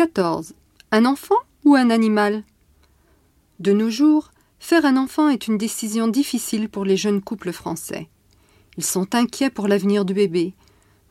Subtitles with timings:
[0.00, 0.54] 14.
[0.92, 2.42] Un enfant ou un animal?
[3.58, 8.08] De nos jours, faire un enfant est une décision difficile pour les jeunes couples français.
[8.78, 10.54] Ils sont inquiets pour l'avenir du bébé,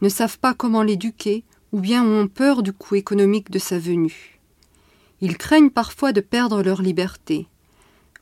[0.01, 4.39] ne savent pas comment l'éduquer ou bien ont peur du coût économique de sa venue.
[5.21, 7.45] Ils craignent parfois de perdre leur liberté.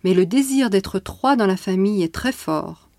[0.03, 2.89] Mais le désir d'être trois dans la famille est très fort.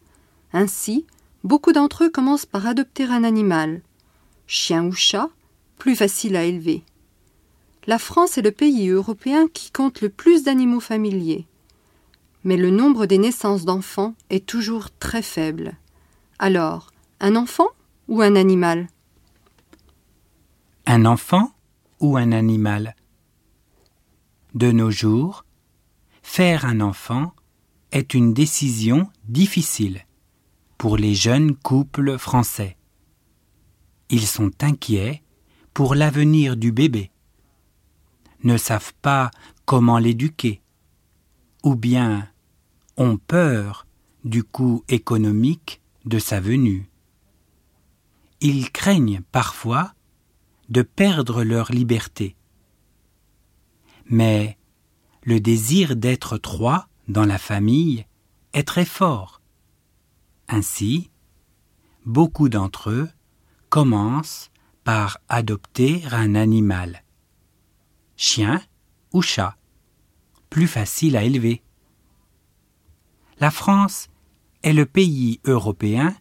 [0.54, 1.04] Ainsi,
[1.44, 3.82] beaucoup d'entre eux commencent par adopter un animal,
[4.46, 5.28] chien ou chat,
[5.76, 6.82] plus facile à élever.
[7.89, 11.46] La France est le pays européen qui compte le plus d'animaux familiers.
[12.45, 15.73] Mais le nombre des naissances d'enfants est toujours très faible.
[16.38, 17.69] Alors, un enfant
[18.06, 18.88] ou un animal?
[20.84, 21.51] Un enfant
[21.98, 22.95] ou un animal?
[24.52, 25.46] De nos jours,
[26.23, 27.32] faire un enfant
[27.91, 30.05] est une décision difficile
[30.77, 32.77] pour les jeunes couples français.
[34.10, 35.23] Ils sont inquiets
[35.73, 37.10] pour l'avenir du bébé,
[38.45, 39.30] ne savent pas
[39.65, 40.62] comment l'éduquer,
[41.62, 42.29] ou bien
[42.96, 43.87] ont peur
[44.24, 46.88] du coût économique de sa venue.
[48.40, 49.93] Ils craignent parfois
[50.68, 52.37] de perdre leur liberté.
[54.07, 54.59] Mais
[55.23, 58.07] le désir d'être trois dans la famille
[58.52, 59.40] est très fort.
[60.49, 61.10] Ainsi,
[62.07, 63.09] beaucoup d'entre eux
[63.68, 64.50] commencent
[64.84, 67.03] par adopter un animal,
[68.19, 68.61] chien
[69.15, 69.56] ou chat,
[70.50, 71.62] plus facile à élever.
[73.41, 74.09] La France
[74.62, 76.15] est le pays européen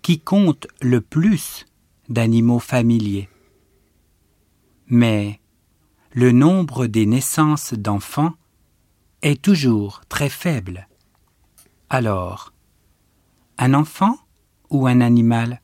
[0.00, 1.66] qui compte le plus
[2.08, 3.28] d'animaux familiers.
[4.86, 5.40] Mais
[6.12, 8.34] le nombre des naissances d'enfants
[9.20, 10.88] est toujours très faible.
[11.90, 12.54] Alors,
[13.58, 14.16] un enfant
[14.70, 15.60] ou un animal?